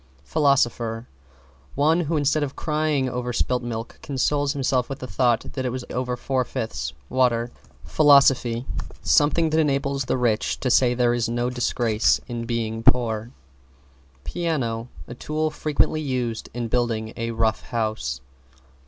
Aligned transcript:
=PHILOSOPHER= 0.23 1.07
One 1.75 1.99
who 1.99 2.17
instead 2.17 2.41
of 2.41 2.55
crying 2.55 3.07
over 3.07 3.31
spilt 3.31 3.61
milk 3.61 3.99
consoles 4.01 4.53
himself 4.53 4.89
with 4.89 4.97
the 4.97 5.05
thought 5.05 5.53
that 5.53 5.63
it 5.63 5.69
was 5.69 5.85
over 5.91 6.17
four 6.17 6.43
fifths 6.43 6.93
water. 7.07 7.51
=PHILOSOPHY= 7.85 8.65
Something 9.03 9.51
that 9.51 9.59
enables 9.59 10.05
the 10.05 10.17
rich 10.17 10.59
to 10.61 10.71
say 10.71 10.95
there 10.95 11.13
is 11.13 11.29
no 11.29 11.51
disgrace 11.51 12.19
in 12.27 12.47
being 12.47 12.81
poor. 12.81 13.29
=PIANO= 14.23 14.87
A 15.07 15.13
tool 15.13 15.51
frequently 15.51 16.01
used 16.01 16.49
in 16.51 16.67
building 16.67 17.13
a 17.15 17.29
Rough 17.29 17.61
House. 17.65 18.21